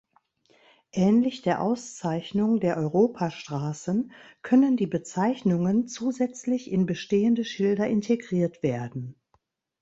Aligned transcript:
Ähnlich 0.93 1.43
der 1.43 1.61
Auszeichnung 1.61 2.59
der 2.59 2.75
Europastraßen 2.77 4.11
können 4.41 4.75
die 4.75 4.87
Bezeichnungen 4.87 5.87
zusätzlich 5.87 6.71
in 6.71 6.87
bestehende 6.87 7.45
Schilder 7.45 7.85
integriert 7.87 8.63
werden. 8.63 9.13